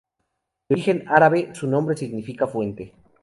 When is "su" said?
1.53-1.67